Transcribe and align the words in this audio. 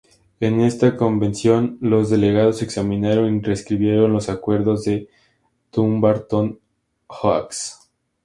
En 0.39 0.61
esta 0.61 0.97
convención, 0.97 1.77
los 1.79 2.09
delegados 2.09 2.63
examinaron 2.63 3.35
y 3.37 3.39
reescribieron 3.41 4.11
los 4.11 4.29
acuerdos 4.29 4.83
de 4.85 5.07
Dumbarton 5.71 6.59
Oaks. 7.05 7.87